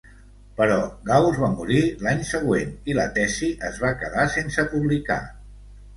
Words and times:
Però 0.59 0.77
Gauss 1.09 1.41
va 1.41 1.49
morir 1.59 1.83
l'any 2.07 2.23
següent 2.29 2.73
i 2.93 2.97
la 3.01 3.07
tesi 3.19 3.53
es 3.69 3.81
va 3.85 3.93
quedar 4.03 4.29
sense 4.37 4.67
publicar. 4.73 5.21